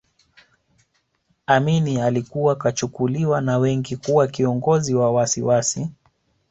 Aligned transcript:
Amin 1.47 1.97
alikuwa 1.97 2.55
kachukuliwa 2.55 3.41
na 3.41 3.57
wengi 3.57 3.97
kuwa 3.97 4.27
kiongozi 4.27 4.95
wa 4.95 5.11
wasiwasi 5.11 5.89